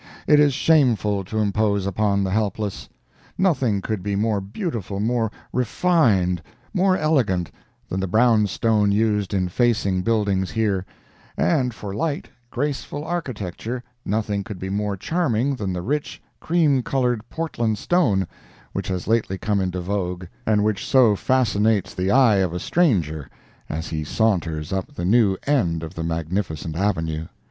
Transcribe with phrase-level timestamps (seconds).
[0.25, 2.89] It is shameful to impose upon the helpless.
[3.37, 6.41] Nothing could be more beautiful, more refined,
[6.73, 7.51] more elegant,
[7.87, 10.87] than the brown stone used in facing buildings here;
[11.37, 17.21] and for light, graceful architecture, nothing could be more charming than the rich, cream colored
[17.29, 18.25] Portland stone
[18.73, 23.29] which has lately come into vogue, and which so fascinates the eye of a stranger,
[23.69, 27.27] as he saunters up the new end of the magnificent avenue.